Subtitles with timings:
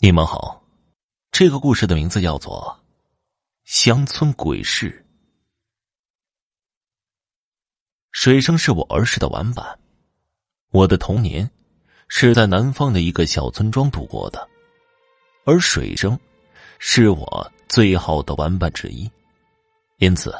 [0.00, 0.62] 你们好，
[1.32, 2.80] 这个故事的名字叫做
[3.64, 5.04] 《乡村鬼事》。
[8.12, 9.76] 水生是我儿时的玩伴，
[10.70, 11.50] 我的童年
[12.06, 14.48] 是在南方的一个小村庄度过的，
[15.44, 16.16] 而水生
[16.78, 19.10] 是我最好的玩伴之一，
[19.96, 20.32] 因此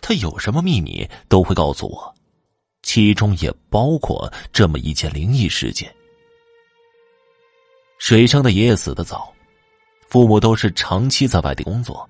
[0.00, 2.12] 他有什么秘密都会告诉我，
[2.82, 5.94] 其中也包括这么一件灵异事件。
[8.00, 9.30] 水生的爷爷死的早，
[10.08, 12.08] 父母都是长期在外地工作，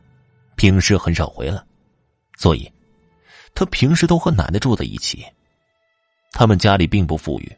[0.55, 1.60] 平时很少回来，
[2.38, 2.73] 所以，
[3.56, 5.27] 他平时都和奶奶住在一起。
[6.30, 7.56] 他们家里并不富裕，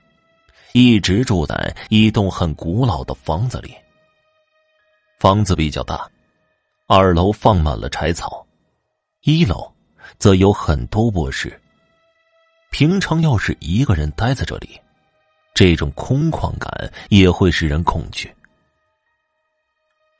[0.72, 3.74] 一直住在一栋很古老的房子里。
[5.20, 6.10] 房子比较大，
[6.86, 8.44] 二楼放满了柴草，
[9.24, 9.70] 一楼
[10.18, 11.60] 则有很多卧室。
[12.70, 14.80] 平常要是一个人待在这里。
[15.54, 18.32] 这种空旷感也会使人恐惧。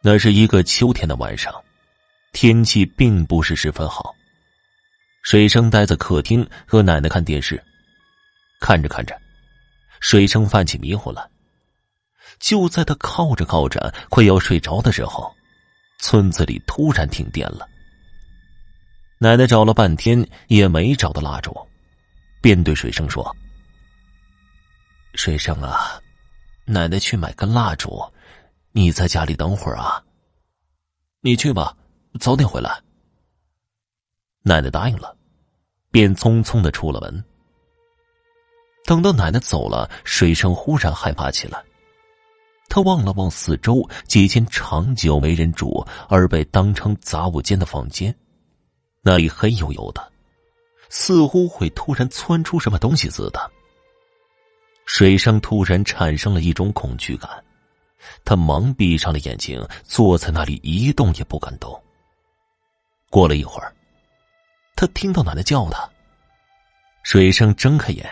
[0.02, 1.54] 那是一个秋天的晚上，
[2.32, 4.14] 天气并不是十分好。
[5.22, 7.62] 水生待在客厅和奶奶看电视，
[8.60, 9.16] 看着看着，
[10.00, 11.30] 水生犯起迷糊了。
[12.40, 15.32] 就在他靠着靠着快要睡着的时候，
[16.00, 17.68] 村子里突然停电了。
[19.18, 21.56] 奶奶找了半天也没找到蜡烛，
[22.40, 23.34] 便对水生说。
[25.14, 26.00] 水生啊，
[26.64, 28.02] 奶奶去买根蜡烛，
[28.72, 30.02] 你在家里等会儿啊。
[31.20, 31.76] 你去吧，
[32.18, 32.82] 早点回来。
[34.42, 35.16] 奶奶答应了，
[35.90, 37.24] 便匆匆的出了门。
[38.84, 41.62] 等到奶奶走了，水生忽然害怕起来。
[42.68, 48.16] 他望了望四周几间长久没人住而被当成杂物间的房间，
[49.02, 50.10] 那里黑黝黝的，
[50.88, 53.52] 似乎会突然窜出什么东西似的。
[54.92, 57.42] 水生突然产生了一种恐惧感，
[58.26, 61.82] 他忙闭上了眼睛，坐在那里一动也不敢动。
[63.08, 63.74] 过了一会儿，
[64.76, 65.88] 他听到奶奶叫他。
[67.04, 68.06] 水生睁开眼，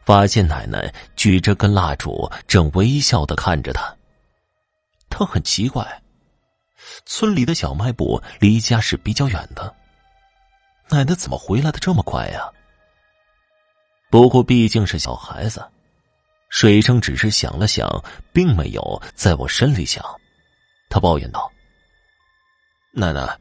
[0.00, 3.94] 发现奶奶举着根蜡烛，正微笑的看着他。
[5.10, 6.02] 他很奇怪，
[7.04, 9.76] 村里的小卖部离家是比较远的，
[10.88, 12.50] 奶奶怎么回来的这么快呀？
[14.08, 15.62] 不过毕竟是小孩子，
[16.52, 17.88] 水生只是想了想，
[18.30, 20.04] 并没有在我身里想。
[20.90, 21.50] 他抱怨道
[22.92, 23.40] ：“奶奶，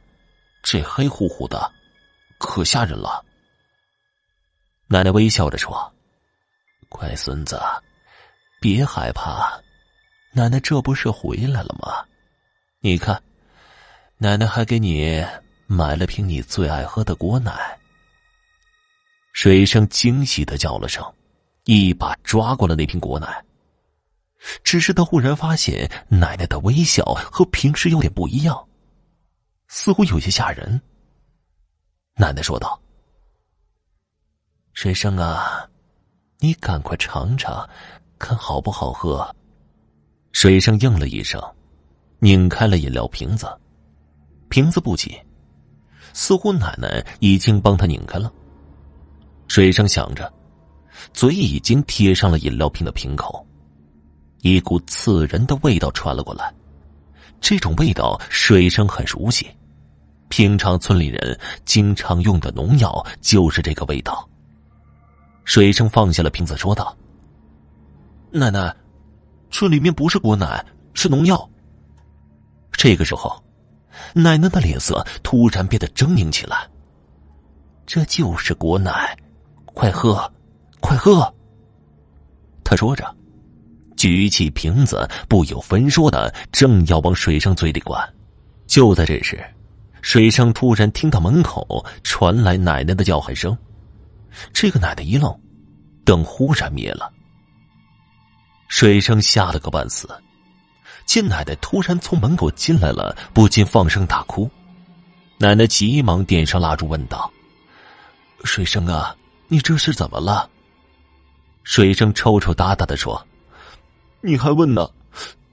[0.64, 1.70] 这黑乎乎的，
[2.40, 3.24] 可吓人了。”
[4.88, 5.94] 奶奶微笑着说
[6.88, 7.62] ：“乖孙子，
[8.62, 9.62] 别害怕，
[10.32, 12.06] 奶奶这不是回来了吗？
[12.80, 13.22] 你看，
[14.20, 15.22] 奶奶还给你
[15.68, 17.78] 买了瓶你最爱喝的果奶。”
[19.34, 21.04] 水生惊喜的叫了声，
[21.66, 23.44] 一把抓过了那瓶果奶。
[24.64, 28.68] 只是他忽然发现奶奶的微笑和平时有点不一样，
[29.68, 30.82] 似乎有些吓人。
[32.16, 32.82] 奶奶说道
[34.74, 35.70] ：“水生啊，
[36.40, 37.70] 你赶快尝尝，
[38.18, 39.36] 看好不好喝。”
[40.34, 41.40] 水生应了一声，
[42.20, 43.48] 拧开了饮料瓶子，
[44.50, 45.14] 瓶子不紧，
[46.14, 48.34] 似乎奶奶已经帮他拧开了。
[49.48, 50.34] 水生想着，
[51.14, 53.46] 嘴已经贴上了饮料瓶的瓶口，
[54.42, 56.54] 一股刺人的味道传了过来。
[57.40, 59.48] 这种味道，水生很熟悉，
[60.30, 64.28] 平常村里人经常用的农药就是这个味道。
[65.44, 66.96] 水生放下了瓶子，说道
[68.30, 68.74] ：“奶奶，
[69.50, 70.64] 这里面不是果奶，
[70.94, 71.50] 是农药。”
[72.72, 73.44] 这个时候，
[74.14, 76.70] 奶奶的脸色突然变得狰狞起来。
[77.86, 79.18] 这就是果奶。
[79.74, 80.32] 快喝，
[80.82, 81.34] 快喝！
[82.64, 83.16] 他说着，
[83.96, 88.02] 举起瓶子，不由分说的正要往水生嘴里灌。
[88.66, 89.42] 就在这时，
[90.02, 93.58] 水生突然听到门口传来奶奶的叫喊声。
[94.52, 95.40] 这个奶奶一愣，
[96.04, 97.12] 灯忽然灭了。
[98.68, 100.10] 水生吓了个半死，
[101.06, 104.50] 见奶奶突然从门口进来了，不禁放声大哭。
[105.38, 107.32] 奶奶急忙点上蜡烛，问道
[108.44, 109.16] ：“水生啊！”
[109.50, 110.50] 你这是怎么了？
[111.64, 113.26] 水生抽抽搭搭的说
[114.22, 114.90] ：“你还问呢？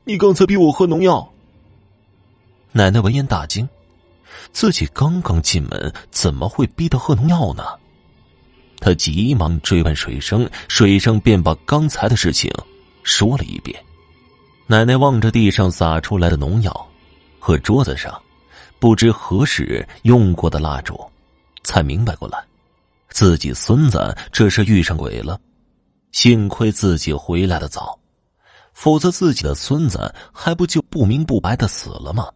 [0.05, 1.33] 你刚才逼我喝农药。”
[2.73, 3.69] 奶奶闻言大惊，
[4.53, 7.65] 自己刚刚进门，怎么会逼他喝农药呢？
[8.81, 12.51] 他急忙追问水生，水生便把刚才的事情
[13.03, 13.77] 说了一遍。
[14.67, 16.89] 奶奶望着地上洒出来的农药
[17.41, 18.21] 和桌子上
[18.79, 20.99] 不知何时用过的蜡烛，
[21.65, 22.39] 才明白过来。
[23.09, 25.41] 自己孙子这是遇上鬼了，
[26.13, 27.99] 幸亏自己回来的早，
[28.73, 32.31] 否则自己的孙子还不就不明不白的死了吗？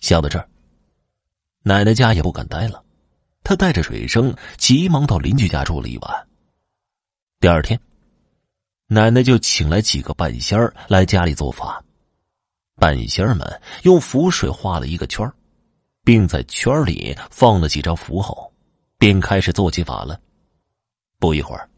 [0.00, 0.48] 想到这儿，
[1.62, 2.82] 奶奶家也不敢待了，
[3.44, 6.28] 她带着水生急忙到邻居家住了一晚。
[7.38, 7.78] 第二天，
[8.86, 11.84] 奶奶就请来几个半仙儿来家里做法。
[12.76, 15.30] 半仙儿们用符水画了一个圈
[16.02, 18.50] 并在圈里放了几张符后，
[18.96, 20.18] 便开始做起法了。
[21.18, 21.68] 不一会儿，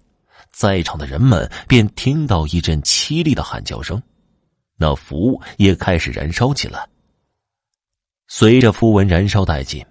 [0.53, 4.01] 在场的人们便听到一阵凄厉的喊叫声，
[4.77, 6.89] 那符也开始燃烧起来。
[8.29, 9.85] 随着符文燃烧殆尽，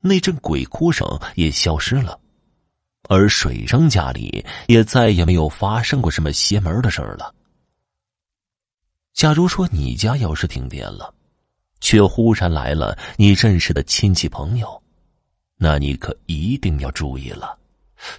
[0.00, 1.06] 那阵鬼哭声
[1.36, 2.20] 也消失了，
[3.08, 7.34] 而水生家里也再也没有发生过什么邪门的事儿了。
[9.12, 11.14] 假如说你家要是停电了，
[11.80, 14.82] 却忽然来了你认识的亲戚朋友，
[15.56, 17.56] 那你可一定要注意了，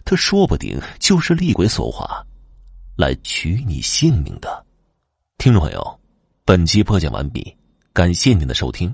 [0.03, 2.25] 他说不定就是厉鬼所化，
[2.97, 4.65] 来取你性命的。
[5.37, 5.99] 听众朋友，
[6.43, 7.55] 本集播讲完毕，
[7.93, 8.93] 感谢您的收听。